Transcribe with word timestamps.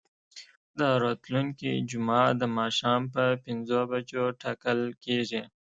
دا 0.79 0.89
راتلونکې 1.03 1.71
جمعه 1.89 2.27
د 2.41 2.43
ماښام 2.57 3.01
په 3.13 3.23
پنځو 3.43 3.79
بجو 3.89 4.23
ټاکل 4.41 4.79
کیږي. 5.03 5.41